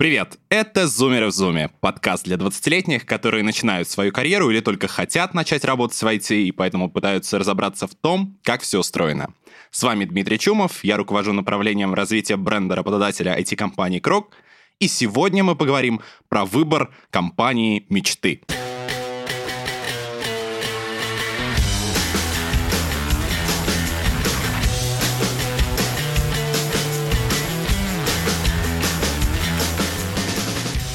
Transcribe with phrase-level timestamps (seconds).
[0.00, 0.38] Привет!
[0.48, 5.62] Это «Зумеры в Зуме»— подкаст для 20-летних, которые начинают свою карьеру или только хотят начать
[5.62, 9.34] работать в IT, и поэтому пытаются разобраться в том, как все устроено.
[9.70, 14.30] С вами Дмитрий Чумов, я руковожу направлением развития бренда работодателя IT-компании «Крок»,
[14.78, 18.40] и сегодня мы поговорим про выбор компании мечты—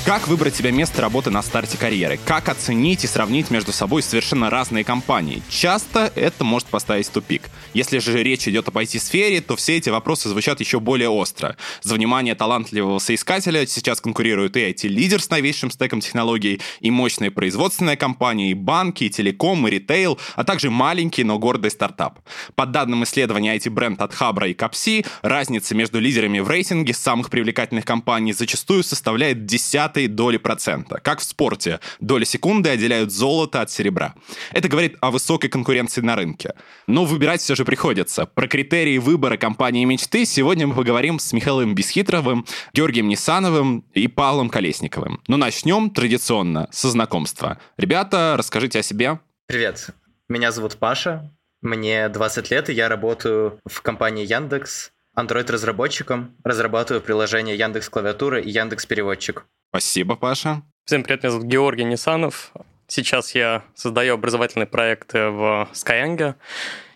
[0.05, 2.19] Как выбрать себе место работы на старте карьеры?
[2.25, 5.41] Как оценить и сравнить между собой совершенно разные компании?
[5.49, 7.49] Часто это может поставить в тупик.
[7.73, 11.57] Если же речь идет об IT-сфере, то все эти вопросы звучат еще более остро.
[11.81, 17.97] За внимание талантливого соискателя сейчас конкурируют и IT-лидер с новейшим стеком технологий, и мощные производственные
[17.97, 22.19] компании, и банки, и телеком, и ритейл, а также маленький, но гордый стартап.
[22.53, 27.85] По данным исследования IT-бренд от Хабра и Капси, разница между лидерами в рейтинге самых привлекательных
[27.85, 30.99] компаний зачастую составляет десятки десятой доли процента.
[31.01, 34.13] Как в спорте, доли секунды отделяют золото от серебра.
[34.51, 36.53] Это говорит о высокой конкуренции на рынке.
[36.87, 38.25] Но выбирать все же приходится.
[38.25, 44.49] Про критерии выбора компании мечты сегодня мы поговорим с Михаилом Бесхитровым, Георгием Нисановым и Павлом
[44.49, 45.21] Колесниковым.
[45.27, 47.57] Но начнем традиционно со знакомства.
[47.77, 49.19] Ребята, расскажите о себе.
[49.47, 49.89] Привет,
[50.27, 57.57] меня зовут Паша, мне 20 лет, и я работаю в компании Яндекс, Android-разработчиком, разрабатываю приложение
[57.57, 59.45] Яндекс Клавиатура и Яндекс Переводчик.
[59.69, 60.61] Спасибо, Паша.
[60.85, 62.51] Всем привет, меня зовут Георгий Нисанов.
[62.87, 66.35] Сейчас я создаю образовательные проекты в Skyeng.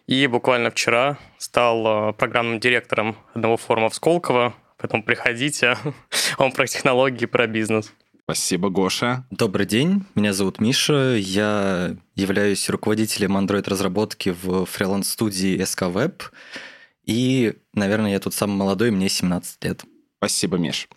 [0.08, 4.56] И буквально вчера стал э, программным директором одного форума в Сколково.
[4.78, 5.78] Поэтому приходите,
[6.38, 7.94] он про технологии, про бизнес.
[8.23, 9.25] Спасибо, Гоша.
[9.31, 16.22] Добрый день, меня зовут Миша, я являюсь руководителем Android-разработки в фриланс-студии SK Web,
[17.09, 19.83] и, наверное, я тут самый молодой, мне 17 лет.
[20.19, 20.88] Спасибо, Миш.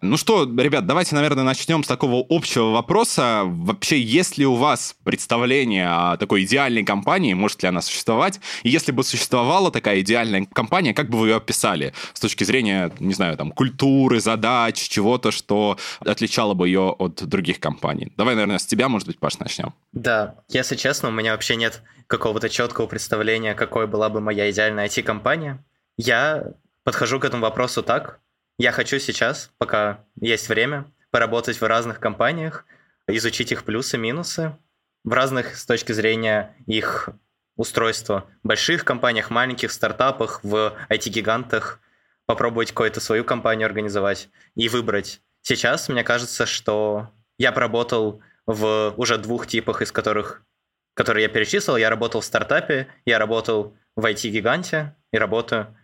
[0.00, 3.42] Ну что, ребят, давайте, наверное, начнем с такого общего вопроса.
[3.44, 7.34] Вообще, есть ли у вас представление о такой идеальной компании?
[7.34, 8.40] Может ли она существовать?
[8.64, 11.94] И если бы существовала такая идеальная компания, как бы вы ее описали?
[12.12, 17.60] С точки зрения, не знаю, там, культуры, задач, чего-то, что отличало бы ее от других
[17.60, 18.10] компаний.
[18.16, 19.74] Давай, наверное, с тебя, может быть, Паш, начнем.
[19.92, 21.82] Да, если честно, у меня вообще нет
[22.12, 25.64] какого-то четкого представления, какой была бы моя идеальная IT-компания.
[25.96, 26.52] Я
[26.84, 28.20] подхожу к этому вопросу так,
[28.58, 32.66] я хочу сейчас, пока есть время, поработать в разных компаниях,
[33.06, 34.54] изучить их плюсы, минусы,
[35.04, 37.08] в разных с точки зрения их
[37.56, 38.26] устройства.
[38.42, 41.80] Больших компаниях, маленьких стартапах, в IT-гигантах,
[42.26, 45.22] попробовать какую-то свою компанию организовать и выбрать.
[45.40, 47.08] Сейчас мне кажется, что
[47.38, 50.42] я поработал в уже двух типах, из которых,
[50.94, 51.76] которые я перечислил.
[51.76, 55.76] Я работал в стартапе, я работал в IT-гиганте и работаю.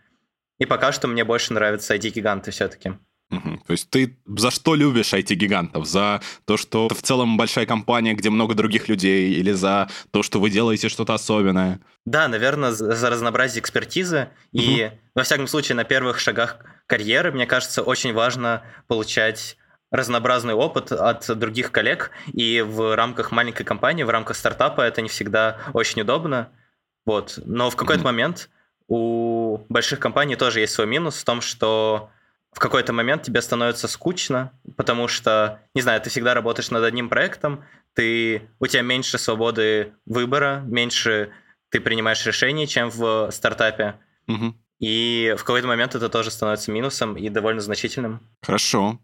[0.59, 2.93] И пока что мне больше нравятся IT-гиганты все-таки.
[3.31, 3.61] Угу.
[3.67, 5.85] То есть ты за что любишь IT-гигантов?
[5.85, 10.39] За то, что в целом большая компания, где много других людей, или за то, что
[10.39, 11.79] вы делаете что-то особенное?
[12.05, 14.29] Да, наверное, за разнообразие экспертизы.
[14.51, 14.61] Угу.
[14.61, 19.57] И, во всяком случае, на первых шагах карьеры, мне кажется, очень важно получать
[19.91, 25.09] разнообразный опыт от других коллег, и в рамках маленькой компании, в рамках стартапа это не
[25.09, 26.49] всегда очень удобно.
[27.05, 27.39] Вот.
[27.45, 28.49] Но в какой-то момент
[28.87, 32.09] у больших компаний тоже есть свой минус в том, что
[32.51, 37.09] в какой-то момент тебе становится скучно, потому что, не знаю, ты всегда работаешь над одним
[37.09, 37.63] проектом,
[37.93, 41.31] ты, у тебя меньше свободы выбора, меньше
[41.69, 43.95] ты принимаешь решений, чем в стартапе.
[44.27, 44.55] Угу.
[44.79, 48.21] И в какой-то момент это тоже становится минусом и довольно значительным.
[48.41, 48.99] Хорошо.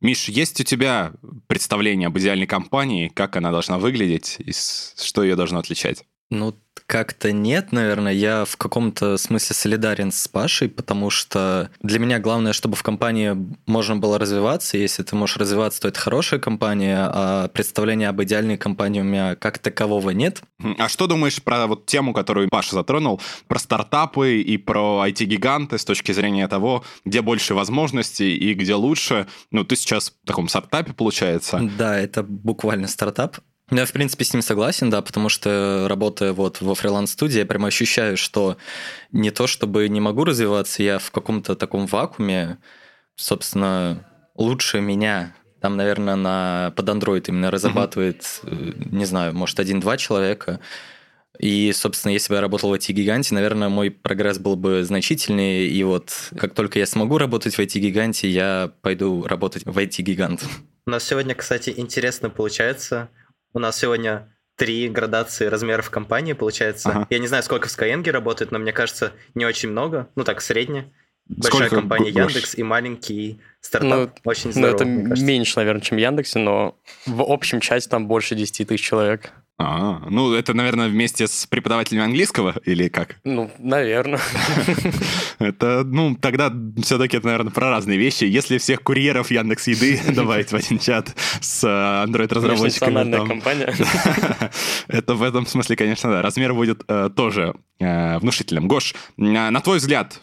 [0.00, 1.12] Миш, есть у тебя
[1.48, 6.04] представление об идеальной компании, как она должна выглядеть и что ее должно отличать?
[6.30, 6.52] Ну,
[6.88, 8.14] как-то нет, наверное.
[8.14, 13.36] Я в каком-то смысле солидарен с Пашей, потому что для меня главное, чтобы в компании
[13.66, 14.78] можно было развиваться.
[14.78, 19.36] Если ты можешь развиваться, то это хорошая компания, а представления об идеальной компании у меня
[19.36, 20.40] как такового нет.
[20.78, 25.84] А что думаешь про вот тему, которую Паша затронул, про стартапы и про IT-гиганты с
[25.84, 29.26] точки зрения того, где больше возможностей и где лучше?
[29.50, 31.60] Ну, ты сейчас в таком стартапе, получается.
[31.76, 33.36] Да, это буквально стартап.
[33.70, 37.66] Я, в принципе, с ним согласен, да, потому что работая вот во фриланс-студии, я прям
[37.66, 38.56] ощущаю, что
[39.12, 42.58] не то чтобы не могу развиваться, я в каком-то таком вакууме,
[43.14, 48.94] собственно, лучше меня там, наверное, на, под Android именно разрабатывает, mm-hmm.
[48.94, 50.60] не знаю, может, один-два человека.
[51.38, 55.68] И, собственно, если бы я работал в IT-гиганте, наверное, мой прогресс был бы значительнее.
[55.68, 60.42] И вот как только я смогу работать в IT-гиганте, я пойду работать в IT-гигант.
[60.86, 63.08] У нас сегодня, кстати, интересно получается.
[63.52, 66.90] У нас сегодня три градации размеров компании, получается.
[66.90, 67.06] Ага.
[67.10, 70.08] Я не знаю, сколько в Skyeng работает, но мне кажется, не очень много.
[70.16, 70.92] Ну так, средне.
[71.26, 72.32] большая Сколько компания Гош?
[72.32, 74.10] Яндекс и маленький стартап.
[74.24, 75.24] Ну, Очень Ну, здорово, это мне кажется.
[75.24, 79.32] меньше, наверное, чем в Яндексе, но в общем часть там больше 10 тысяч человек.
[79.60, 83.16] А, ну, это, наверное, вместе с преподавателями английского или как?
[83.24, 84.20] Ну, наверное.
[85.40, 86.52] Это, ну, тогда
[86.82, 88.24] все-таки это, наверное, про разные вещи.
[88.24, 93.74] Если всех курьеров Яндекс Еды добавить в один чат с э, Android-разработчиками, Межнациональная там, компания.
[94.88, 96.22] это в этом смысле, конечно, да.
[96.22, 98.66] Размер будет э, тоже э, внушительным.
[98.66, 100.22] Гош, на твой взгляд,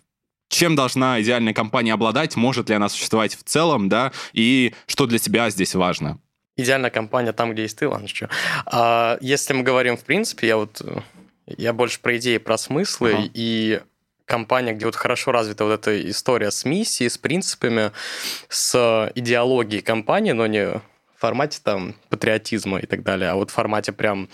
[0.50, 2.36] чем должна идеальная компания обладать?
[2.36, 4.12] Может ли она существовать в целом, да?
[4.34, 6.20] И что для тебя здесь важно?
[6.58, 8.30] Идеальная компания там, где есть ты, ладно, что.
[8.66, 10.82] А если мы говорим, в принципе, я вот
[11.46, 13.30] я больше про идеи, про смыслы, Ага.
[13.34, 13.82] и
[14.26, 17.92] компания, где вот хорошо развита вот эта история с миссией, с принципами,
[18.50, 20.82] с идеологией компании, но не в
[21.18, 24.30] формате там патриотизма и так далее, а вот в формате прям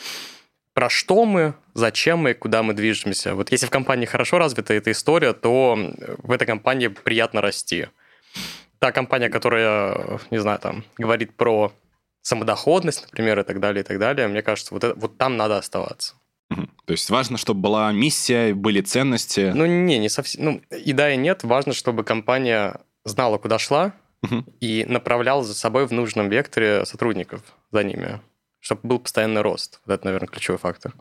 [0.74, 3.36] про что мы, зачем мы, куда мы движемся.
[3.36, 5.78] Вот если в компании хорошо развита эта история, то
[6.20, 7.88] в этой компании приятно расти.
[8.80, 11.74] Та компания, которая, не знаю, там, говорит про
[12.22, 15.58] самодоходность, например, и так далее, и так далее, мне кажется, вот, это- вот там надо
[15.58, 16.16] оставаться.
[16.50, 16.70] Мгм.
[16.86, 19.52] То есть важно, чтобы была миссия, были ценности.
[19.56, 20.44] Ну, не, не совсем.
[20.44, 21.44] Ну, и да, и нет.
[21.44, 24.46] Важно, чтобы компания знала, куда шла, Мгм.
[24.60, 27.42] и направляла за собой в нужном векторе сотрудников
[27.72, 28.20] за ними,
[28.60, 29.80] чтобы был постоянный рост.
[29.86, 30.94] Вот это, наверное, ключевой фактор.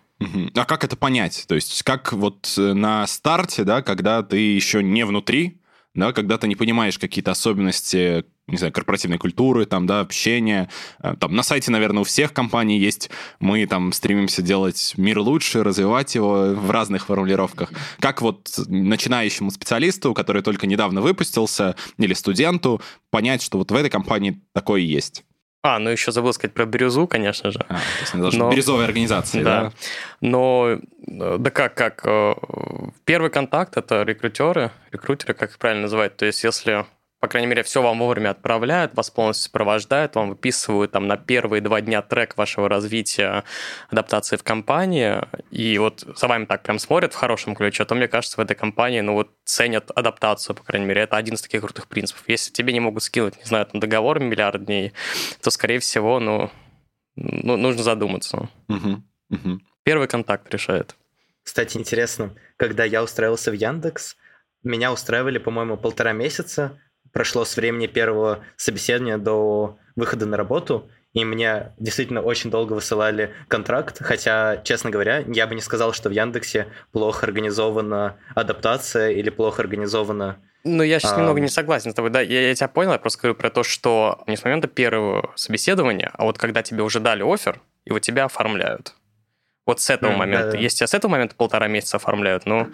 [0.55, 1.44] А как это понять?
[1.49, 5.61] То есть как вот э, на старте, да, когда ты еще не внутри,
[5.94, 10.69] да, когда ты не понимаешь какие-то особенности, не знаю, корпоративной культуры, там, да, общения.
[11.02, 13.11] Э, Там на сайте, наверное, у всех компаний есть,
[13.41, 17.73] мы там стремимся делать мир лучше, развивать его в разных формулировках.
[18.00, 22.81] Как вот начинающему специалисту, который только недавно выпустился, или студенту,
[23.11, 25.25] понять, что вот в этой компании такое есть?
[25.62, 27.58] А, ну еще забыл сказать про бирюзу, конечно же.
[27.69, 29.64] А, то есть должна Но- быть бирюзовой организацией, да?
[29.64, 29.73] Да.
[30.23, 32.35] Но, э, да как, как, э,
[33.05, 36.17] первый контакт– это рекрутеры, рекрутеры, как их правильно называть.
[36.17, 36.87] То есть если,
[37.20, 41.61] по крайней мере, все вам вовремя отправляют, вас полностью сопровождают, вам выписывают там на первые
[41.61, 43.44] два дня трек вашего развития,
[43.90, 45.20] адаптации в компании,
[45.50, 48.56] и вот за вами так прям смотрят в хорошем ключе, то, мне кажется, в этой
[48.56, 51.02] компании, ну вот, ценят адаптацию, по крайней мере.
[51.02, 52.25] Это один из таких крутых принципов.
[52.26, 54.94] Если тебе не могут скинуть, не знаю, там договор миллиард дней,
[55.43, 56.50] то, скорее всего, ну,
[57.16, 58.49] ну нужно задуматься.
[59.82, 60.96] Первый контакт решает.
[61.43, 64.16] Кстати, интересно, когда я устраивался в Яндекс,
[64.62, 66.81] меня устраивали, по-моему, полтора месяца.
[67.12, 73.34] Прошло с времени первого собеседования до выхода на работу, и мне действительно очень долго высылали
[73.48, 79.28] контракт, хотя, честно говоря, я бы не сказал, что в Яндексе плохо организована адаптация или
[79.30, 82.10] плохо организована Ну, я сейчас А, немного не согласен с тобой.
[82.10, 85.32] Да, я, я тебя понял, я просто говорю про то, что не с момента первого
[85.34, 88.94] собеседования, а вот когда тебе уже дали офер, и вот тебя оформляют.
[89.66, 90.46] Вот с этого М, момента.
[90.48, 90.58] да-да.
[90.58, 92.68] Если тебя с этого момента полтора месяца оформляют, ну,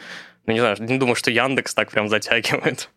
[0.47, 2.91] ну, не знаю, не думаю, что Яндекс так прям затягивает.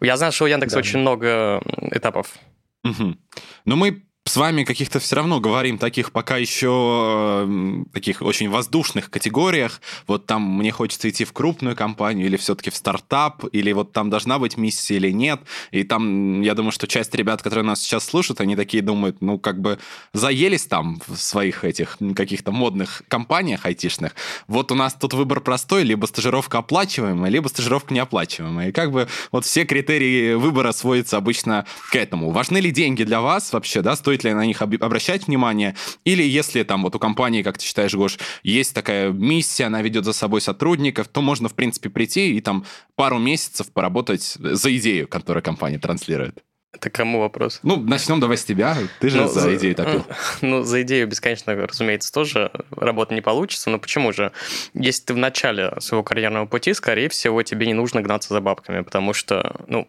[0.00, 0.80] Я знаю, что у Яндекса Да.
[0.80, 1.60] очень много
[1.92, 2.34] этапов.
[2.82, 3.18] Мгм.
[3.64, 9.10] Но мы с вами каких-то все равно говорим таких пока еще м, таких очень воздушных
[9.10, 9.82] категориях.
[10.06, 14.08] Вот там мне хочется идти в крупную компанию или все-таки в стартап, или вот там
[14.08, 15.40] должна быть миссия или нет.
[15.72, 19.38] И там, я думаю, что часть ребят, которые нас сейчас слушают, они такие думают, ну,
[19.38, 19.78] как бы
[20.14, 24.14] заелись там в своих этих каких-то модных компаниях айтишных.
[24.48, 28.70] Вот у нас тут выбор простой, либо стажировка оплачиваемая, либо стажировка неоплачиваемая.
[28.70, 32.30] И как бы вот все критерии выбора сводятся обычно к этому.
[32.30, 36.22] Важны ли деньги для вас вообще, да, стоит ли на них об- обращать внимание, или
[36.22, 40.12] если там вот у компании, как ты считаешь, Гош, есть такая миссия, она ведет за
[40.12, 45.42] собой сотрудников, то можно, в принципе, прийти и там пару месяцев поработать за идею, которую
[45.42, 46.44] компания транслирует.
[46.74, 47.60] Это кому вопрос?
[47.62, 50.04] Ну, начнем давай с тебя, ты же Ну, за идею топил.
[50.40, 53.70] Ну, за идею бесконечно, разумеется, тоже работа не получится.
[53.70, 54.32] Но почему же?
[54.74, 58.80] Если ты в начале своего карьерного пути, скорее всего, тебе не нужно гнаться за бабками,
[58.80, 59.88] потому что, ну,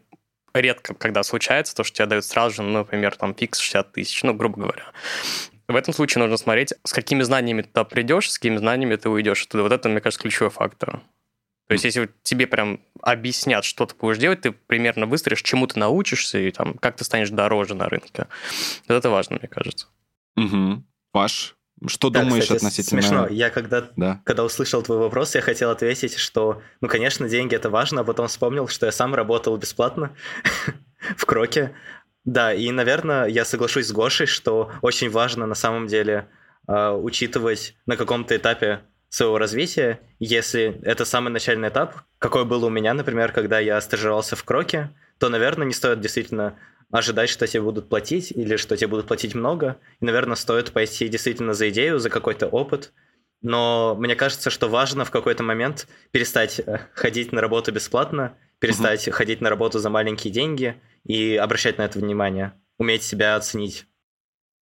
[0.62, 4.24] редко, когда случается то, что тебе дают сразу же, ну, например, там, фикс 60 тысяч,
[4.24, 4.92] ну, грубо говоря.
[5.68, 9.44] В этом случае нужно смотреть, с какими знаниями ты придешь, с какими знаниями ты уйдешь
[9.46, 9.64] оттуда.
[9.64, 11.02] Вот это, мне кажется, ключевой фактор.
[11.68, 15.80] То есть, если тебе прям объяснят, что ты будешь делать, ты примерно выстроишь, чему ты
[15.80, 18.28] научишься и там, как ты станешь дороже на рынке.
[18.88, 19.88] Вот это важно, мне кажется.
[20.36, 20.86] Мгм.
[21.12, 21.56] Паш,
[21.88, 23.02] что Да, думаешь кстати, относительно...
[23.02, 23.28] Смешно.
[23.28, 24.22] Я когда, Да.
[24.24, 28.28] когда услышал твой вопрос, я хотел ответить, что, ну, конечно, деньги это важно, а потом
[28.28, 30.16] вспомнил, что я сам работал бесплатно
[31.18, 31.76] в Кроке.
[32.24, 36.28] Да, и, наверное, я соглашусь с Гошей, что очень важно на самом деле
[36.68, 42.70] э, учитывать на каком-то этапе своего развития, если это самый начальный этап, какой был у
[42.70, 44.90] меня, например, когда я стажировался в Кроке,
[45.20, 46.58] то, наверное, не стоит действительно
[46.98, 49.78] ожидать, что тебе будут платить или что тебе будут платить много.
[50.00, 52.94] И, наверное, стоит пойти действительно за идею, за какой-то опыт.
[53.42, 59.10] Но мне кажется, что важно в какой-то момент перестать э, ходить на работу бесплатно перестать
[59.12, 63.86] ходить на работу за маленькие деньги и обращать на это внимание, уметь себя оценить.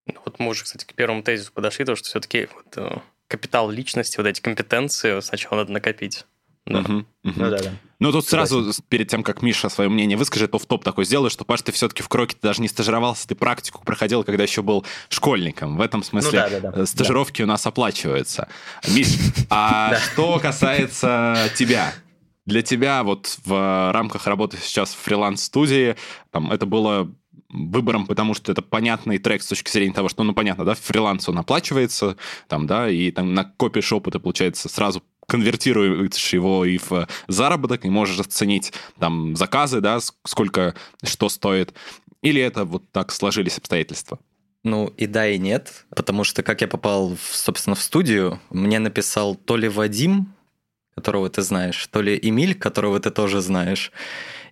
[0.07, 2.99] Ну, вот мы уже, кстати, к первому тезису подошли, то, что все-таки вот, э,
[3.29, 6.27] капитал личности, вот эти компетенции сначала надо накопить.
[6.67, 6.81] Да.
[6.81, 7.07] Угу, угу.
[7.25, 7.73] Ну да, да.
[7.99, 11.31] Ну тут сразу, перед тем, как Миша свое мнение выскажет, то в топ такой сделаю,
[11.31, 14.85] что, Паш, ты все-таки в Кроке даже не стажировался, ты практику проходил, когда еще был
[15.09, 15.77] школьником.
[15.77, 16.87] В этом смысле ну, да, да, да.
[16.87, 17.45] стажировки да.
[17.45, 18.49] у нас оплачиваются.
[18.89, 19.09] Миш,
[19.51, 21.93] а что касается тебя?
[22.45, 25.97] Для тебя вот в рамках работы сейчас в фриланс-студии,
[26.31, 27.09] там, это было
[27.53, 31.29] выбором, потому что это понятный трек с точки зрения того, что, ну, понятно, да, фриланс
[31.29, 32.17] он оплачивается,
[32.49, 37.91] там, да, и там на копишь опыта, получается, сразу конвертируешь его и в заработок, и
[37.91, 41.75] можешь оценить там заказы, да, сколько что стоит.
[42.23, 44.19] Или это вот так сложились обстоятельства?
[44.65, 49.35] Ну и да, и нет, потому что как я попал, собственно, в студию, мне написал
[49.35, 50.35] то ли Вадим,
[50.95, 53.91] которого ты знаешь, то ли Эмиль, которого ты тоже знаешь.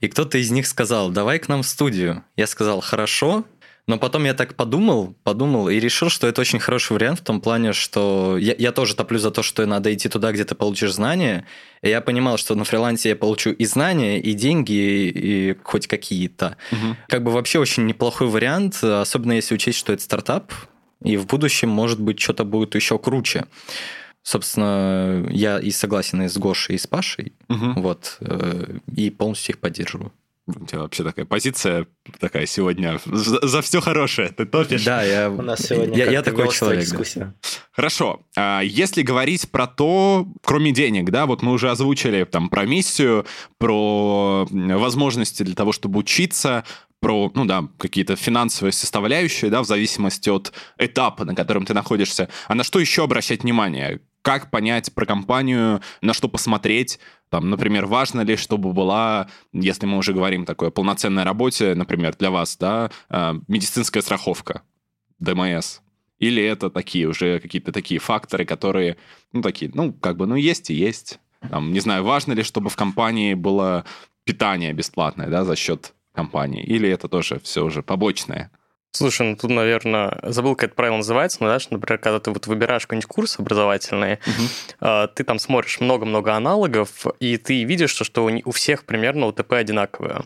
[0.01, 2.25] И кто-то из них сказал, давай к нам в студию.
[2.37, 3.45] Я сказал, хорошо,
[3.87, 7.41] но потом я так подумал, подумал и решил, что это очень хороший вариант в том
[7.41, 10.93] плане, что я, я тоже топлю за то, что надо идти туда, где ты получишь
[10.93, 11.47] знания.
[11.83, 15.87] И я понимал, что на фрилансе я получу и знания, и деньги, и, и хоть
[15.87, 16.57] какие-то.
[16.73, 16.97] Угу.
[17.09, 20.53] Как бы вообще очень неплохой вариант, особенно если учесть, что это стартап,
[21.03, 23.47] и в будущем, может быть, что-то будет еще круче.
[24.23, 27.81] Собственно, я и согласен и с Гошей, и с Пашей, угу.
[27.81, 30.13] вот, э, и полностью их поддерживаю.
[30.57, 31.87] У тебя вообще такая позиция
[32.19, 34.29] такая сегодня за, за все хорошее.
[34.29, 34.85] Ты топишь.
[34.85, 36.85] Да, я, У нас сегодня я, я такой человек.
[36.85, 37.35] Дискуссия.
[37.73, 38.21] Хорошо.
[38.37, 43.27] А если говорить про то, кроме денег, да, вот мы уже озвучили там про миссию,
[43.59, 46.65] про возможности для того, чтобы учиться,
[47.01, 52.29] про, ну да, какие-то финансовые составляющие, да, в зависимости от этапа, на котором ты находишься.
[52.47, 54.01] А на что еще обращать внимание?
[54.23, 56.99] Как понять про компанию, на что посмотреть?
[57.31, 62.31] Там, например, важно ли, чтобы была, если мы уже говорим такое полноценной работе, например, для
[62.31, 64.63] вас, да, э, медицинская страховка,
[65.21, 65.79] ДМС,
[66.19, 68.99] или это такие уже какие-то такие факторы, которые,
[69.33, 71.19] ну, такие, ну, как бы, ну, есть и есть.
[71.49, 73.87] Там, не знаю, важно ли, чтобы в компании было
[74.25, 76.63] питание бесплатное, да, за счет компании?
[76.63, 78.51] Или это тоже все уже побочное?
[78.93, 82.49] Слушай, ну тут, наверное, забыл, как это правило называется, но, знаешь, например, когда ты вот
[82.49, 84.19] выбираешь какой-нибудь курс образовательный,
[84.81, 85.09] uh-huh.
[85.15, 90.23] ты там смотришь много-много аналогов, и ты видишь, что, что у всех примерно УТП одинаковые.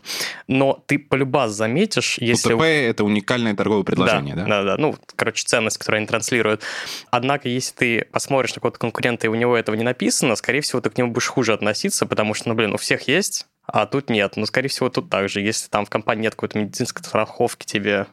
[0.47, 2.53] Но ты полюбас заметишь, если...
[2.53, 4.45] УТП— это уникальное торговое предложение, да?
[4.45, 6.63] Да, да, ну, короче, ценность, которую они транслируют.
[7.11, 10.81] Однако, если ты посмотришь на какого-то конкурента, и у него этого не написано, скорее всего,
[10.81, 14.09] ты к нему будешь хуже относиться, потому что, ну, блин, у всех есть, а тут
[14.09, 14.33] нет.
[14.35, 15.41] Ну, скорее всего, тут так же.
[15.41, 18.07] Если там в компании нет какой-то медицинской страховки, тебе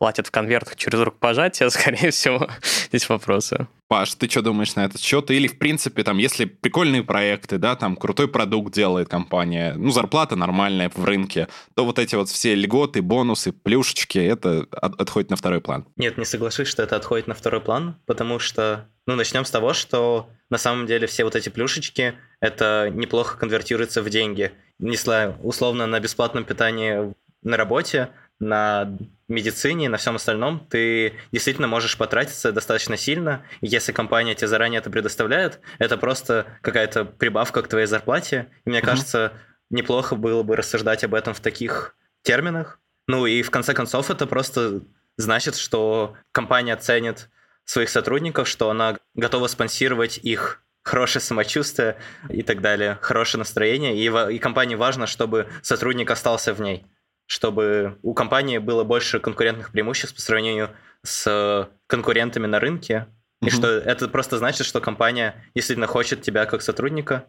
[0.00, 2.48] платят в конвертах через рукопожатие, скорее всего,
[2.88, 3.68] здесь вопросы.
[3.86, 5.30] Паш, ты что думаешь на этот счет?
[5.30, 10.36] Или, в принципе, там, если прикольные проекты, да, там, крутой продукт делает компания, ну, зарплата
[10.36, 15.36] нормальная в рынке, то вот эти вот все льготы, бонусы, плюшечки, это от, отходит на
[15.36, 15.86] второй план.
[15.96, 19.74] Нет, не соглашусь, что это отходит на второй план, потому что, ну, начнем с того,
[19.74, 24.52] что на самом деле все вот эти плюшечки, это неплохо конвертируется в деньги.
[24.78, 28.96] Не знаю, условно, на бесплатном питании на работе, на
[29.30, 33.44] медицине, на всем остальном, ты действительно можешь потратиться достаточно сильно.
[33.60, 38.48] если компания тебе заранее это предоставляет, это просто какая-то прибавка к твоей зарплате.
[38.64, 38.84] И мне uh-huh.
[38.84, 39.32] кажется,
[39.70, 42.80] неплохо было бы рассуждать об этом в таких терминах.
[43.06, 44.82] Ну и в конце концов это просто
[45.16, 47.30] значит, что компания ценит
[47.64, 51.96] своих сотрудников, что она готова спонсировать их хорошее самочувствие
[52.28, 53.96] и так далее, хорошее настроение.
[53.96, 56.84] И, и компании важно, чтобы сотрудник остался в ней
[57.30, 60.70] чтобы у компании было больше конкурентных преимуществ по сравнению
[61.04, 63.06] с конкурентами на рынке,
[63.40, 63.46] mm-hmm.
[63.46, 67.26] и что это просто значит, что компания действительно хочет тебя как сотрудника,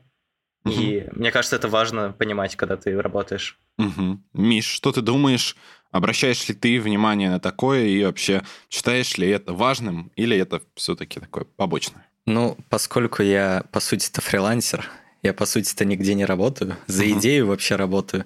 [0.66, 0.72] mm-hmm.
[0.74, 3.60] и мне кажется, это важно понимать, когда ты работаешь.
[3.80, 4.18] Mm-hmm.
[4.34, 5.56] Миш, что ты думаешь?
[5.92, 8.42] Обращаешь ли ты внимание на такое и вообще
[8.72, 12.08] считаешь ли это важным или это все-таки такое побочное?
[12.26, 14.90] Ну, поскольку я, по сути, это фрилансер,
[15.24, 16.78] я, по сути-то, нигде не работаю.
[16.88, 17.20] За uh-huh.
[17.20, 18.26] идею вообще работаю.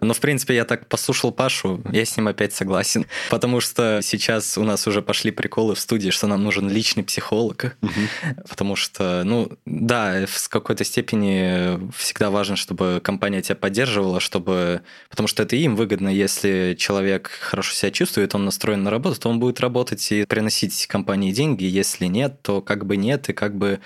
[0.00, 3.06] Но, в принципе, я так послушал Пашу, я с ним опять согласен.
[3.28, 7.76] Потому что сейчас у нас уже пошли приколы в студии, что нам нужен личный психолог.
[7.82, 8.48] Uh-huh.
[8.48, 14.80] Потому что, ну, да, в какой-то степени всегда важно, чтобы компания тебя поддерживала, чтобы...
[15.10, 19.28] Потому что это им выгодно, если человек хорошо себя чувствует, он настроен на работу, то
[19.28, 21.64] он будет работать и приносить компании деньги.
[21.64, 23.80] Если нет, то как бы нет, и как бы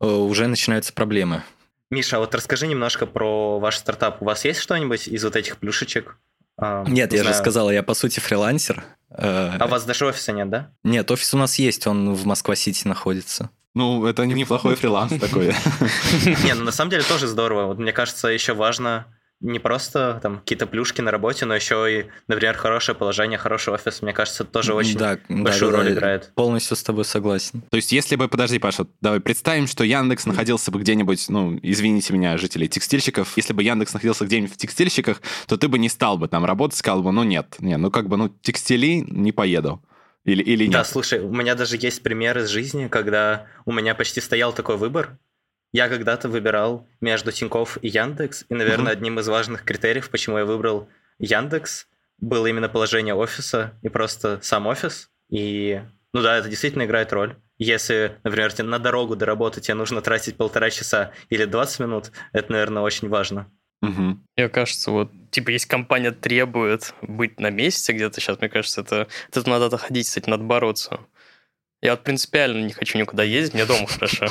[0.00, 1.42] э, уже начинаются проблемы.
[1.92, 4.22] Миша, вот расскажи немножко про ваш стартап.
[4.22, 6.16] У вас есть что-нибудь из вот этих плюшечек?
[6.56, 7.34] А, нет, я знаю.
[7.34, 8.82] же сказал, я по сути фрилансер.
[9.10, 10.70] Э, а у вас даже офиса нет, да?
[10.84, 13.50] Нет, офис у нас есть, он в Москва-Сити находится.
[13.74, 15.48] Ну, это неплохой фриланс такой.
[16.44, 17.66] Не, ну на самом деле тоже здорово.
[17.66, 19.06] Вот мне кажется, еще важно
[19.42, 24.00] не просто там какие-то плюшки на работе, но еще и, например, хорошее положение, хороший офис,
[24.00, 26.32] мне кажется, тоже очень да, большую да, роль да, играет.
[26.34, 27.62] Полностью с тобой согласен.
[27.70, 32.12] То есть, если бы, подожди, Паша, давай представим, что Яндекс находился бы где-нибудь, ну, извините
[32.12, 36.18] меня, жители текстильщиков, если бы Яндекс находился где-нибудь в текстильщиках, то ты бы не стал
[36.18, 39.82] бы там работать, сказал бы, ну нет, нет, ну как бы, ну текстили не поеду.
[40.24, 40.72] Или, или нет?
[40.72, 44.76] Да, слушай, у меня даже есть пример из жизни, когда у меня почти стоял такой
[44.76, 45.18] выбор,
[45.72, 48.96] я когда-то выбирал между Тинькофф и Яндекс, и, наверное, uh-huh.
[48.96, 50.88] одним из важных критериев, почему я выбрал
[51.18, 51.88] Яндекс,
[52.18, 55.10] было именно положение офиса и просто сам офис.
[55.30, 57.36] И, ну да, это действительно играет роль.
[57.58, 62.12] Если, например, тебе на дорогу до работы тебе нужно тратить полтора часа или 20 минут,
[62.32, 63.50] это, наверное, очень важно.
[63.82, 64.18] Угу.
[64.36, 69.08] Мне кажется, вот, типа, если компания требует быть на месте где-то сейчас, мне кажется, это,
[69.32, 71.00] это надо доходить, с этим надо бороться.
[71.82, 74.28] Я вот принципиально не хочу никуда ездить, мне дома хорошо.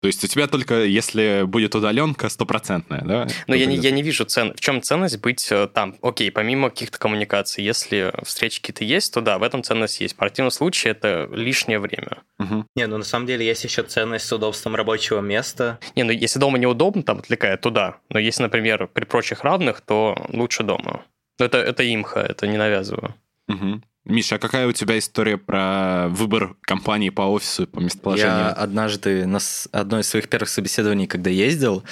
[0.00, 3.28] То есть у тебя только, если будет удаленка, стопроцентная, да?
[3.46, 4.54] Но я не, я не вижу цен.
[4.56, 5.94] В чем ценность быть э, там?
[6.00, 10.14] Окей, помимо каких-то коммуникаций, если встречи какие-то есть, то да, в этом ценность есть.
[10.14, 12.22] В противном случае это лишнее время.
[12.38, 12.66] Угу.
[12.76, 15.78] Не, ну на самом деле есть еще ценность с удобством рабочего места.
[15.94, 17.98] Не, ну если дома неудобно, там отвлекает, то да.
[18.08, 21.04] Но если, например, при прочих равных, то лучше дома.
[21.38, 23.14] Но это, это имха, это не навязываю.
[23.48, 23.82] Угу.
[24.04, 28.32] Миша, а какая у тебя история про выбор компании по офису, по местоположению?
[28.32, 29.38] Я однажды на
[29.72, 31.84] одно из своих первых собеседований, когда ездил,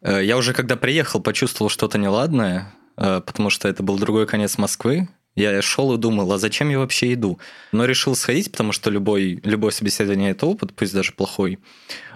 [0.00, 4.56] э, я уже когда приехал, почувствовал что-то неладное, э, потому что это был другой конец
[4.56, 7.38] Москвы, я шел и думал, а зачем я вообще иду?
[7.72, 11.58] Но решил сходить, потому что любой, любое собеседование– это опыт, пусть даже плохой.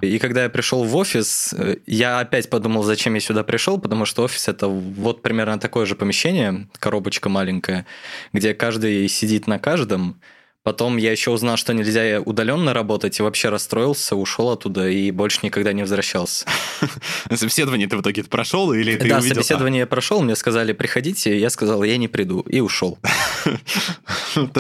[0.02, 4.04] И когда я пришел в офис, э, я опять подумал, зачем я сюда пришел, потому
[4.04, 7.86] что офис– это вот примерно такое же помещение, коробочка маленькая,
[8.32, 10.20] где каждый сидит на каждом,
[10.66, 15.38] Потом я еще узнал, что нельзя удаленно работать, и вообще расстроился, ушел оттуда и больше
[15.44, 16.44] никогда не возвращался.
[17.32, 19.36] Собеседование ты в итоге прошел или ты Да, увидел?
[19.36, 22.98] собеседование я прошел, мне сказали, приходите, я сказал, я не приду, и ушел.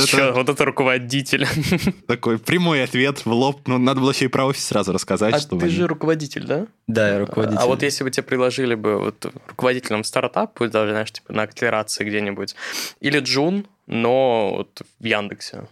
[0.06, 1.44] Че, вот это руководитель.
[2.06, 3.62] Такой прямой ответ в лоб.
[3.66, 5.34] Ну, надо было еще и про офис сразу рассказать.
[5.34, 6.68] А ты же руководитель, да?
[6.86, 7.58] Да, я руководитель.
[7.58, 11.42] А вот если бы тебе предложили бы вот руководителем стартапа, пусть даже, знаешь, типа на
[11.42, 12.54] акселерации где-нибудь,
[13.00, 15.66] или Джун, но вот в Яндексе.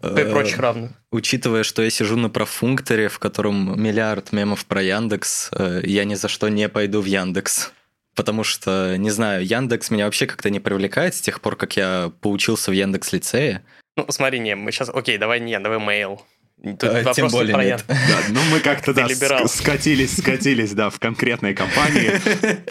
[0.00, 0.90] При э, прочих равных.
[1.10, 6.14] Учитывая, что я сижу на профункторе, в котором миллиард мемов про Яндекс, э, я ни
[6.14, 7.72] за что не пойду в Яндекс.
[8.16, 12.12] Потому что, не знаю, Яндекс меня вообще как-то не привлекает с тех пор, как я
[12.20, 13.62] поучился в Яндекс лицее.
[13.96, 16.20] Ну, смотри, не, мы сейчас, окей, давай не, давай mail.
[16.62, 17.84] Тут а, тем более про нет.
[17.88, 19.08] Да, ну мы как-то да,
[19.46, 22.12] скатились, скатились, да, в конкретной компании.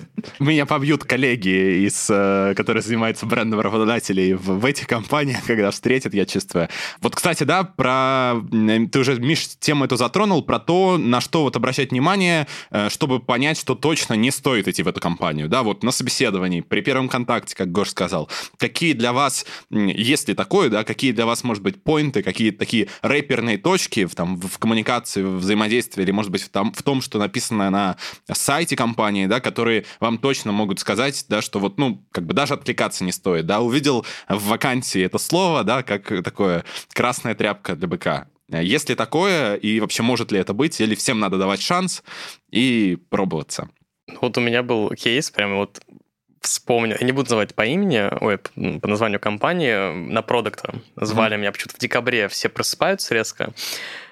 [0.40, 6.14] Меня побьют коллеги, из, э, которые занимаются брендом работодателей в, в этих компаниях, когда встретят,
[6.14, 6.70] я чувствую.
[7.02, 8.36] Вот, кстати, да, про...
[8.92, 13.20] Ты уже, Миш, тему эту затронул, про то, на что вот обращать внимание, э, чтобы
[13.20, 15.48] понять, что точно не стоит идти в эту компанию.
[15.48, 18.30] Да, вот на собеседовании, при первом контакте, как Гош сказал.
[18.58, 22.88] Какие для вас, есть ли такое, да, какие для вас, может быть, поинты, какие такие
[23.02, 26.84] рэперные точки, точки в, там, в коммуникации, в взаимодействии, или, может быть, в том, в
[26.84, 27.98] том, что написано на
[28.32, 32.56] сайте компании, да, которые вам точно могут сказать, да, что вот, ну, как бы даже
[32.56, 37.88] отвлекаться не стоит, да, увидел в вакансии это слово, да, как такое красная тряпка для
[37.88, 38.28] быка.
[38.50, 42.04] Есть ли такое, и вообще может ли это быть, или всем надо давать шанс
[42.52, 43.70] и пробоваться?
[44.22, 45.80] Вот у меня был кейс, прямо вот
[46.42, 48.38] вспомнил, я не буду называть по имени, ой,
[48.80, 51.40] по названию компании, на продукта звали mm-hmm.
[51.40, 53.52] меня почему-то в декабре, все просыпаются резко,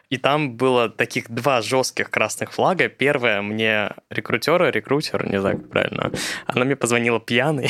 [0.09, 2.87] и там было таких два жестких красных флага.
[2.87, 6.11] Первое, мне рекрутера, рекрутер, не знаю, как правильно,
[6.45, 7.69] она мне позвонила пьяной.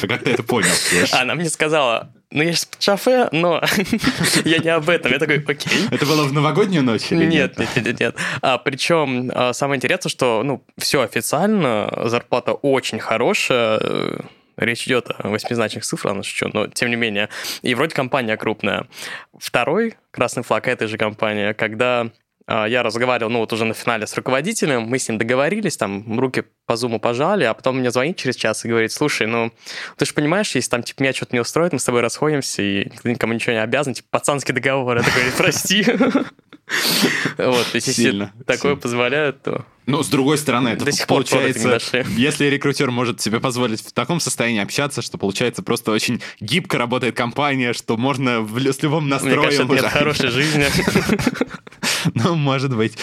[0.00, 0.68] Как ты это понял?
[1.12, 3.62] Она мне сказала, ну, я же шафе, но
[4.44, 5.10] я не об этом.
[5.10, 5.86] Я такой, окей.
[5.90, 7.58] Это было в новогоднюю ночь или нет?
[7.58, 8.00] Нет, нет, нет.
[8.00, 8.16] нет.
[8.42, 13.80] А, причем а, самое интересное, что, ну, все официально, зарплата очень хорошая,
[14.58, 17.28] Речь идет о восьмизначных цифрах, ну что, но тем не менее.
[17.62, 18.86] И вроде компания крупная.
[19.38, 22.10] Второй красный флаг этой же компании, когда
[22.50, 26.18] а, я разговаривал, ну вот уже на финале с руководителем, мы с ним договорились, там
[26.18, 29.52] руки по зуму пожали, а потом мне звонит через час и говорит, слушай, ну
[29.98, 32.86] ты же понимаешь, если там типа меня что-то не устроит, мы с тобой расходимся, и
[32.86, 34.96] никто никому ничего не обязан, типа пацанский договор.
[34.96, 35.84] Я такой, прости.
[37.38, 39.64] Вот, если такое позволяют, то...
[39.86, 41.78] Ну, с другой стороны, это До сих получается,
[42.16, 47.16] если рекрутер может себе позволить в таком состоянии общаться, что получается просто очень гибко работает
[47.16, 49.38] компания, что можно в, с любым настроем...
[49.38, 50.66] Мне кажется, нет хорошей жизни.
[52.14, 52.96] Ну, может быть.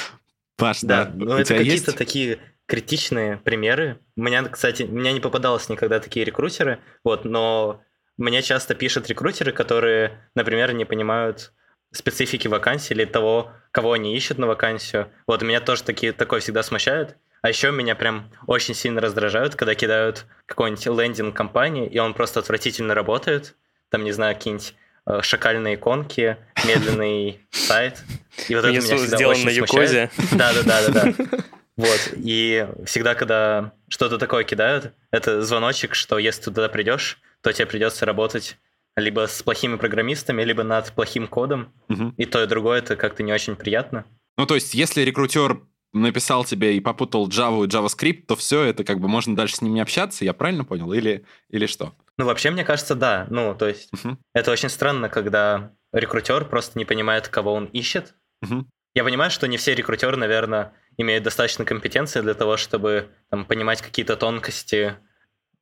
[0.58, 3.99] Паш, да, да ну, это какие-то такие критичные примеры.
[4.15, 7.82] У меня, кстати, у меня не попадалось никогда такие рекрутеры, вот, но
[8.17, 11.51] мне часто пишут рекрутеры, которые, например, не понимают
[11.95, 15.08] специфики вакансии или того, кого они ищут на вакансию.
[15.27, 17.17] Вот меня тоже такие, такое всегда смущает.
[17.41, 22.39] А еще меня прям очень сильно раздражают, когда кидают какой-нибудь лендинг компании, и он просто
[22.39, 23.55] отвратительно работает.
[23.89, 24.73] Там, не знаю, какие-нибудь
[25.05, 28.03] э, шакальные иконки, медленный сайт.
[28.49, 30.10] И вот это меня всегда очень на Юкозе.
[30.31, 31.43] Да, да, да, да, да.
[31.77, 32.13] Вот.
[32.15, 37.67] И всегда, когда что-то такое кидают, это звоночек, что если ты туда придешь, то тебе
[37.67, 38.58] придется работать
[38.95, 41.73] либо с плохими программистами, либо над плохим кодом.
[41.89, 42.13] Угу.
[42.17, 44.05] И то, и другое это как-то не очень приятно.
[44.38, 45.62] Ну, то есть, если рекрутер
[45.93, 49.62] написал тебе и попутал Java и JavaScript, то все это как бы можно дальше с
[49.62, 50.91] ним не общаться, я правильно понял?
[50.93, 51.93] Или, или что?
[52.17, 53.27] Ну, вообще, мне кажется, да.
[53.29, 54.17] Ну, то есть, uh-huh.
[54.34, 58.13] это очень странно, когда рекрутер просто не понимает, кого он ищет.
[58.43, 58.65] Uh-huh.
[58.93, 63.81] Я понимаю, что не все рекрутеры, наверное, имеют достаточно компетенции для того, чтобы там, понимать
[63.81, 64.95] какие-то тонкости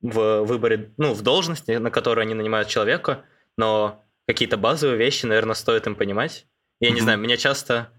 [0.04, 3.24] в выборе, ну, в должности, на которую они нанимают человека,
[3.56, 6.46] но какие-то базовые вещи, наверное, стоит им понимать.
[6.78, 6.92] Я uh-huh.
[6.92, 7.90] не знаю, меня часто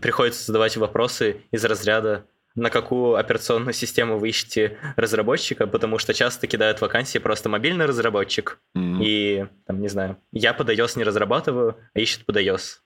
[0.00, 6.46] приходится задавать вопросы из разряда, на какую операционную систему вы ищете разработчика, потому что часто
[6.46, 9.04] кидают вакансии просто мобильный разработчик, mm-hmm.
[9.04, 12.78] и, там, не знаю, я под iOS не разрабатываю, а ищет под iOS.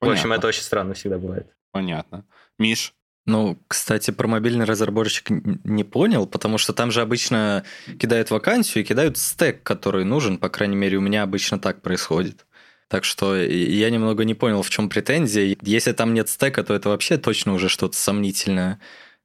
[0.00, 0.08] Понятно.
[0.08, 1.46] В общем, это очень странно всегда бывает.
[1.70, 2.26] Понятно.
[2.58, 2.92] Миш?
[3.26, 7.64] Ну, кстати, про мобильный разработчик не понял, потому что там же обычно
[7.98, 12.44] кидают вакансию и кидают стек, который нужен, по крайней мере, у меня обычно так происходит.
[12.88, 15.56] Так что я немного не понял, в чем претензия.
[15.62, 18.78] Если там нет стека, то это вообще точно уже что-то сомнительное.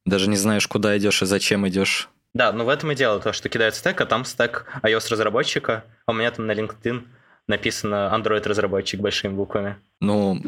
[0.06, 2.10] Даже не знаешь, куда идешь и зачем идешь.
[2.34, 6.12] Да, но в этом и дело, то, что кидает стек, а там стек iOS-разработчика, а
[6.12, 7.04] у меня там на LinkedIn
[7.48, 9.76] написано Android-разработчик большими буквами.
[10.00, 10.42] Ну,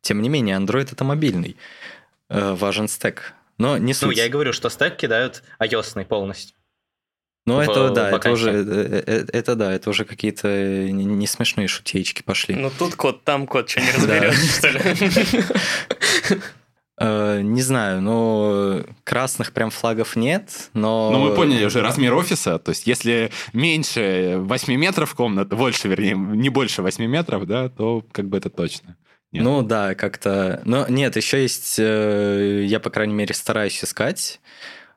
[0.00, 1.56] тем не менее, Android это мобильный.
[2.28, 3.34] Э, важен стек.
[3.58, 4.08] Но не ну, суть.
[4.08, 6.56] Ну, я и говорю, что стек кидают iOS полностью.
[7.46, 12.22] Ну, это да, это уже, это, э, это да, это уже какие-то не смешные шутеечки
[12.22, 12.54] пошли.
[12.54, 14.80] Ну, тут код, там код, что не разберешь, что ли?
[16.96, 21.10] Э, не знаю, ну, красных прям флагов нет, но...
[21.10, 26.14] Ну, мы поняли уже размер офиса, то есть если меньше 8 метров комната, больше, вернее,
[26.14, 28.96] не больше 8 метров, да, то как бы это точно.
[29.34, 29.44] Нет.
[29.44, 30.62] Ну да, как-то...
[30.64, 34.40] Но нет, еще есть, э, я, по крайней мере, стараюсь искать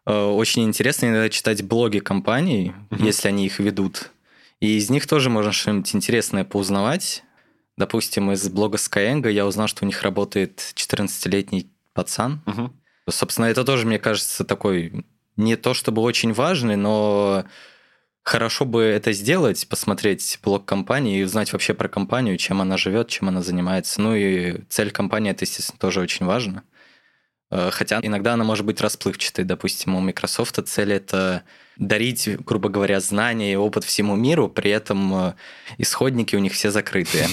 [0.08, 3.04] Э, очень интересно иногда читать блоги компаний, угу.
[3.04, 4.12] если они их ведут.
[4.62, 7.24] И из них тоже можно что-нибудь интересное поузнавать.
[7.76, 12.42] Допустим, из блога Skyeng я узнал, что у них работает 14-летний пацан.
[12.46, 12.72] Угу.
[13.10, 17.44] Собственно, это тоже, мне кажется, такой не то чтобы очень важный, но
[18.28, 23.08] хорошо бы это сделать, посмотреть блог компании и узнать вообще про компанию, чем она живет,
[23.08, 24.02] чем она занимается.
[24.02, 26.64] Ну и цель компании это, естественно, тоже очень важно.
[27.52, 29.46] Э, хотя иногда она может быть расплывчатой.
[29.46, 31.44] Допустим, у Microsoft цель это
[31.78, 35.34] дарить, грубо говоря, знания и опыт всему миру, при этом э,
[35.78, 37.30] исходники у них все закрытые.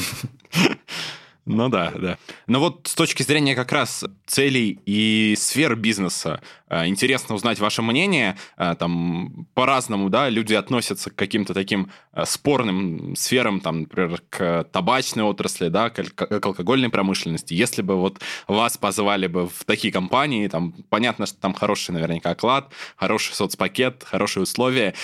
[1.46, 2.18] Ну да, да.
[2.46, 7.82] Но вот с точки зрения как раз целей и сфер бизнеса, э, интересно узнать ваше
[7.82, 8.38] мнение.
[8.56, 14.64] Э, там по-разному, да, люди относятся к каким-то таким э, спорным сферам, там, например, к
[14.72, 17.52] табачной отрасли, да, к, алкогольной промышленности.
[17.52, 22.30] Если бы вот вас позвали бы в такие компании, там, понятно, что там хороший наверняка
[22.30, 24.94] оклад, хороший соцпакет, хорошие условия.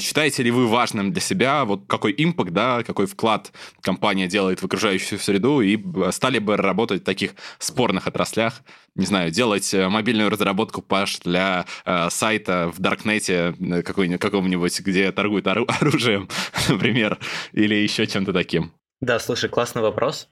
[0.00, 4.64] Считаете ли вы важным для себя вот какой импакт, да, какой вклад компания делает в
[4.64, 8.62] окружающую среду и стали бы работать в таких спорных отраслях,
[8.94, 15.12] не знаю, делать э, мобильную разработку Паш для э, сайта в Даркнете э, какого-нибудь, где
[15.12, 15.46] торгуют
[15.80, 16.28] оружием,
[16.68, 17.18] например,
[17.52, 18.72] или еще чем-то таким?
[19.00, 20.28] Да, слушай, классный вопрос.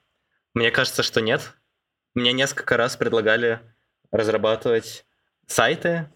[0.54, 1.54] Мне кажется, что нет.
[2.14, 3.60] Мне несколько раз предлагали
[4.10, 5.04] разрабатывать
[5.46, 6.08] сайты.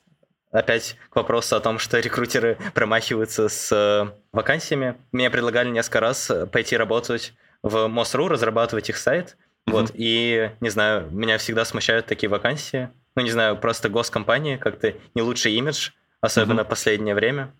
[0.51, 4.97] Опять к вопросу о том, что рекрутеры промахиваются с э, вакансиями.
[5.13, 9.37] Мне предлагали несколько раз пойти работать в МОСРУ, разрабатывать их сайт.
[9.69, 9.73] Mm-hmm.
[9.73, 12.91] Вот, и, не знаю, меня всегда смущают такие вакансии.
[13.17, 16.69] Ну, не знаю, просто госкомпании как-то не лучший имидж, особенно mm-hmm.
[16.69, 17.53] последнее время.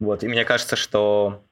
[0.00, 1.44] Вот, и мне кажется, что,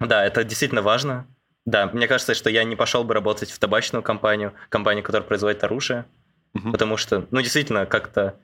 [0.00, 1.26] да, это действительно важно.
[1.66, 5.64] Да, мне кажется, что я не пошел бы работать в табачную компанию, компанию, которая производит
[5.64, 6.06] оружие,
[6.56, 6.72] mm-hmm.
[6.72, 8.38] потому что, ну, действительно, как-то,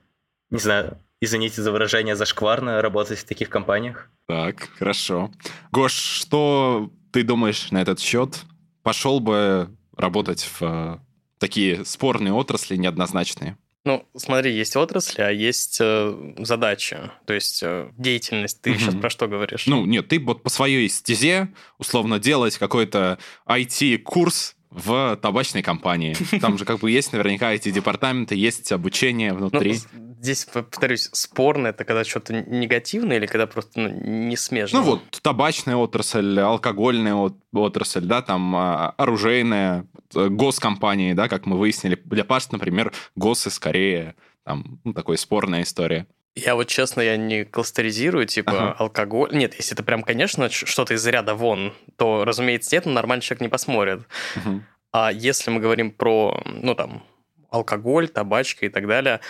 [0.49, 4.09] не знаю, извините за выражение, зашкварно работать в таких компаниях.
[4.27, 5.31] Так, хорошо.
[5.71, 8.43] Гош, что ты думаешь на этот счет?
[8.85, 10.99] Пошел бы работать в э,
[11.39, 13.57] такие спорные отрасли, неоднозначные?
[13.83, 18.61] Ну, смотри, есть отрасли, а есть э, задачи, то есть э, деятельность.
[18.61, 18.79] Ты угу.
[18.79, 19.65] сейчас про что говоришь?
[19.65, 23.17] Ну, нет, ты вот по своей стезе, условно, делать какой-то
[23.47, 26.15] IT-курс в табачной компании.
[26.41, 29.79] Там же как бы есть наверняка эти департаменты, есть обучение ну, внутри.
[29.93, 34.79] Ну, здесь, повторюсь, спорно это когда что-то негативное или когда просто ну, не смежно?
[34.79, 41.57] Ну вот, табачная отрасль, алкогольная отрасль, да, там а, оружейная, э, госкомпании, да, как мы
[41.57, 41.99] выяснили.
[42.03, 46.05] Для Паш, например, госы скорее там ну, такой спорная история.
[46.35, 48.75] Я вот честно, я не кластеризирую, типа, ага.
[48.77, 49.29] алкоголь.
[49.33, 53.41] Нет, если это прям, конечно, что-то из ряда вон, то, разумеется, нет, но нормальный человек
[53.41, 54.01] не посмотрит.
[54.35, 54.61] Угу.
[54.91, 57.03] А если мы говорим про, ну, там,
[57.49, 59.21] алкоголь, табачка и так далее,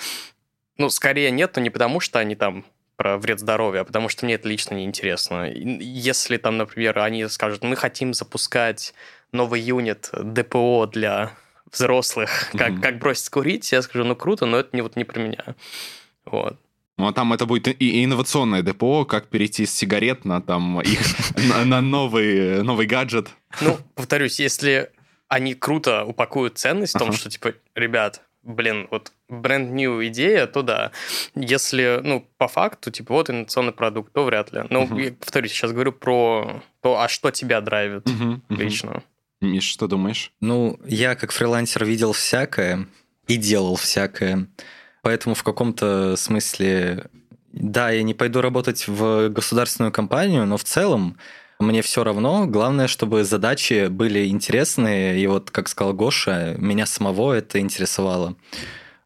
[0.78, 2.66] ну, скорее нет, но не потому, что они там
[2.96, 5.52] про вред здоровья, а потому что мне это лично неинтересно.
[5.52, 8.94] Если там, например, они скажут, мы хотим запускать
[9.32, 11.34] новый юнит ДПО для
[11.72, 12.82] взрослых, как, mm-hmm.
[12.82, 15.44] как бросить курить, я скажу, ну круто, но это не, вот не про меня.
[16.26, 16.58] Вот.
[16.98, 21.02] Ну, а там это будет и инновационное депо, как перейти с сигарет на там их
[21.50, 23.30] на, на новый, новый гаджет.
[23.62, 24.92] Ну, повторюсь, если
[25.28, 27.18] они круто упакуют ценность в том, ага.
[27.18, 30.92] что, типа, ребят, блин, вот бренд new идея, то да.
[31.36, 34.62] Если, ну, по факту, типа, вот инновационный продукт, то вряд ли.
[34.70, 35.04] Но, uh-huh.
[35.04, 38.08] я, повторюсь, сейчас говорю про то, а что тебя драйвит.
[38.08, 38.40] Uh-huh.
[38.50, 39.04] лично.
[39.42, 40.32] Миш, что думаешь?
[40.40, 42.88] Ну, я как фрилансер видел всякое
[43.28, 44.48] и делал всякое.
[45.06, 47.12] Поэтому в каком-то смысле,
[47.54, 51.18] да, я не пойду работать в государственную компанию, но в целом
[51.60, 52.48] мне все равно.
[52.48, 55.20] Главное, чтобы задачи были интересные.
[55.20, 58.36] И вот, как сказал Гоша, меня самого это интересовало.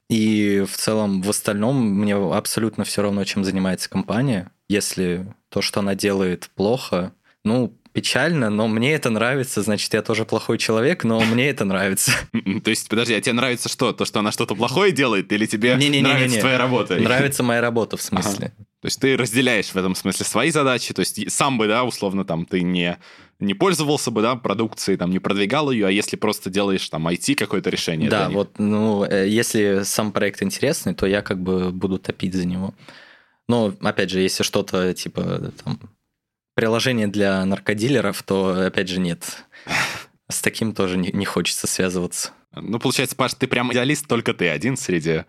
[0.10, 4.52] И в целом, в остальном, мне абсолютно все равно, чем занимается компания.
[4.70, 7.12] Если то, что она делает, плохо,
[7.44, 12.14] ну, печально, но мне это нравится, значит, я тоже плохой человек, но мне это нравится.
[12.64, 13.92] То есть, подожди, а тебе нравится что?
[13.92, 16.96] То, что она что-то плохое делает, или тебе нравится твоя работа?
[16.96, 18.54] Нравится моя работа, в смысле.
[18.82, 22.24] То есть ты разделяешь в этом смысле свои задачи, то есть сам бы, да, условно,
[22.24, 22.98] там, ты не,
[23.42, 27.36] не пользовался бы, да, продукцией, там, не продвигал ее, а если просто делаешь там IT
[27.36, 28.10] какое-то решение.
[28.10, 32.48] Да, вот, ну, э, если сам проект интересный, то я как бы буду топить за
[32.48, 32.74] него.
[33.50, 35.80] Но, опять же, если что-то типа там
[36.60, 39.45] приложение для наркодилеров, то, опять же, нет.
[40.28, 42.32] С таким тоже не, не хочется связываться.
[42.54, 45.24] Ну, получается, Паш, ты прям идеалист, только ты один среди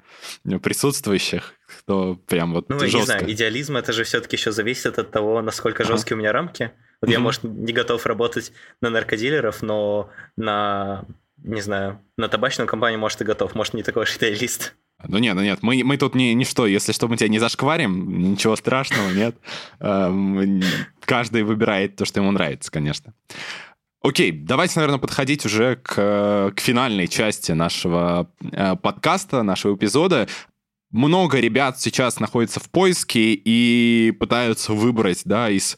[0.61, 2.99] присутствующих, кто прям вот Ну, жестко.
[2.99, 5.93] не знаю, идеализм это же все-таки еще зависит от того, насколько ага.
[5.93, 6.73] жесткие у меня рамки.
[7.01, 7.13] Вот mm-hmm.
[7.13, 11.05] я, может, не готов работать на наркодилеров, но на,
[11.37, 13.55] не знаю, на табачную компанию, может, и готов.
[13.55, 14.75] Может, не такой уж идеалист.
[15.09, 17.39] Ну нет, ну нет, мы, мы тут не, не что, если что, мы тебя не
[17.39, 19.35] зашкварим, ничего страшного, нет.
[21.11, 23.15] Каждый выбирает то, что ему нравится, конечно.
[24.01, 30.29] Окей, давайте, наверное, подходить уже к, к финальной части нашего э, подкаста, нашего эпизода.
[30.93, 35.77] Много ребят сейчас находятся в поиске и пытаются выбрать, да, из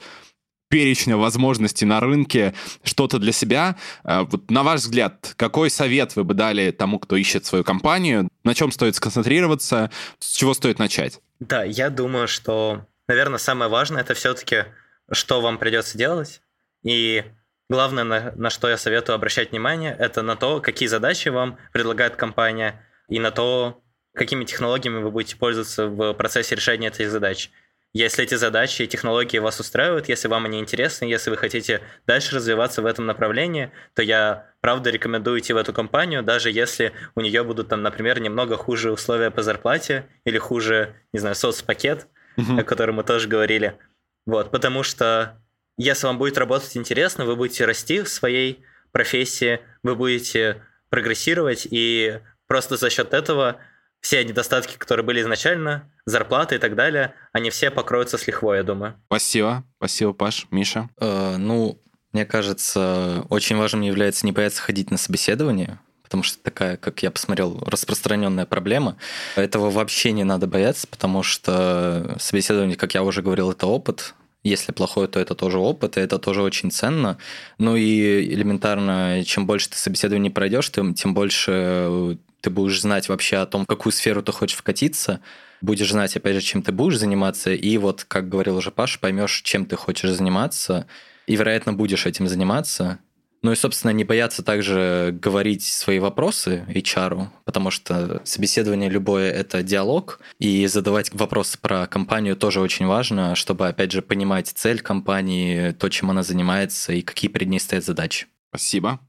[0.69, 3.77] перечня возможностей на рынке что-то для себя.
[4.05, 8.29] Э, вот на ваш взгляд, какой совет вы бы дали тому, кто ищет свою компанию?
[8.45, 9.91] На чем стоит сконцентрироваться?
[10.19, 11.21] С чего стоит начать?
[11.41, 14.67] Да, я думаю, что, наверное, самое важное это все-таки,
[15.13, 16.43] что вам придется делать.
[16.83, 17.25] И
[17.69, 22.17] главное, на, на что я советую обращать внимание, это на то, какие задачи вам предлагает
[22.17, 23.83] компания, и на то,
[24.15, 27.51] какими технологиями вы будете пользоваться в процессе решения этих задач.
[27.95, 32.35] Если эти задачи и технологии вас устраивают, если вам они интересны, если вы хотите дальше
[32.35, 37.21] развиваться в этом направлении, то я правда рекомендую идти в эту компанию, даже если у
[37.21, 42.07] нее будут там, например, немного хуже условия по зарплате или хуже, не знаю, соцпакет,
[42.39, 42.61] uh-huh.
[42.61, 43.77] о котором мы тоже говорили.
[44.27, 45.39] Вот, потому что
[45.77, 52.21] если вам будет работать интересно, вы будете расти в своей профессии, вы будете прогрессировать, и
[52.47, 53.57] просто за счет этого
[54.01, 58.63] все недостатки, которые были изначально, зарплаты и так далее, они все покроются с лихвой, я
[58.63, 58.95] думаю.
[59.07, 59.65] Спасибо.
[59.79, 60.47] Спасибо, Паш.
[60.51, 60.91] Миша?
[61.01, 61.81] Э, ну,
[62.13, 65.79] мне кажется, очень важным является не бояться ходить на собеседование,
[66.13, 68.99] потому что такая, как я посмотрел, распространенная проблема.
[69.35, 74.13] Этого вообще не надо бояться, потому что собеседование, как я уже говорил, это опыт.
[74.45, 77.17] Если плохое, то это тоже опыт, и это тоже очень ценно.
[77.57, 83.47] Ну и элементарно, чем больше ты собеседований пройдешь, тем, больше ты будешь знать вообще о
[83.47, 85.21] том, в какую сферу ты хочешь вкатиться,
[85.63, 89.41] будешь знать, опять же, чем ты будешь заниматься, и вот, как говорил уже Паша, поймешь,
[89.45, 90.87] чем ты хочешь заниматься,
[91.27, 92.99] и, вероятно, будешь этим заниматься.
[93.43, 99.65] Ну и, собственно, не бояться также говорить свои вопросы HR, потому что собеседование любое— это
[99.65, 105.73] диалог, и задавать вопросы про компанию тоже очень важно, чтобы, опять же, понимать цель компании,
[105.73, 108.27] то, чем она занимается, и какие перед ней стоят задачи.
[108.51, 109.01] Спасибо.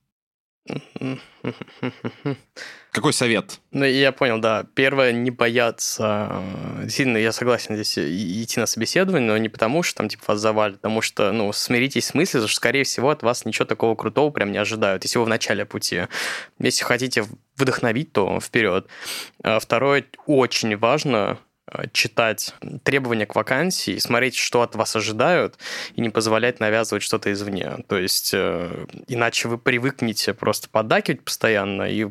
[2.91, 3.59] Какой совет?
[3.71, 4.65] Ну, я понял, да.
[4.75, 6.41] Первое, не бояться.
[6.87, 10.77] Сильно я согласен здесь идти на собеседование, но не потому, что там типа вас завалят,
[10.77, 14.51] потому что, ну, смиритесь с мыслью, что, скорее всего, от вас ничего такого крутого прям
[14.51, 16.03] не ожидают, если вы в начале пути.
[16.59, 17.25] Если хотите
[17.57, 18.87] вдохновить, то вперед.
[19.43, 21.37] А второе, очень важно Э,
[21.91, 25.57] читать требования к вакансии, смотреть, что от вас ожидают,
[25.95, 27.77] и не позволять навязывать что-то извне.
[27.87, 32.07] То есть, э, иначе вы привыкнете просто поддакивать постоянно, и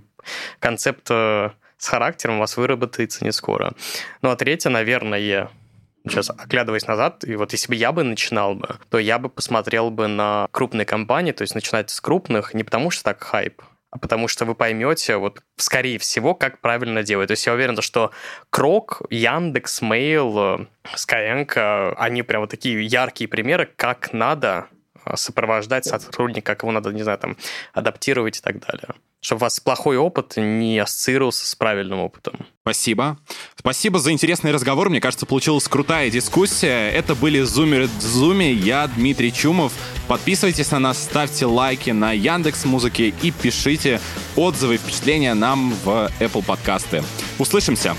[0.58, 3.74] концепт э, с характером у вас выработается не скоро.
[4.22, 5.50] Ну а третье, наверное,
[6.04, 9.88] Сейчас оглядываясь назад, и вот если бы я бы начинал бы, то я бы посмотрел
[9.90, 13.62] бы на крупные компании, то есть начинать с крупных, не потому что так хайп,
[14.00, 17.28] потому что вы поймете, вот, скорее всего, как правильно делать.
[17.28, 18.10] То есть я уверен, что
[18.50, 24.66] Крок, Яндекс, Mail, Skyeng, они прям вот такие яркие примеры, как надо
[25.14, 27.36] сопровождать сотрудника, его надо, не знаю, там,
[27.72, 28.88] адаптировать и так далее.
[29.20, 32.44] Чтобы у вас плохой опыт не ассоциировался с правильным опытом.
[32.62, 33.18] Спасибо.
[33.54, 34.90] Спасибо за интересный разговор.
[34.90, 36.90] Мне кажется, получилась крутая дискуссия.
[36.90, 38.44] Это были Зумеры Дзуми.
[38.44, 39.72] Я Дмитрий Чумов.
[40.08, 44.00] Подписывайтесь на нас, ставьте лайки на Яндекс Музыке и пишите
[44.34, 47.04] отзывы впечатления нам в Apple подкасты.
[47.38, 47.94] Услышимся!